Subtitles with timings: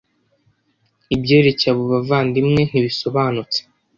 [1.15, 3.59] Ibyerekeye abo bavandimwe ntibisobanutse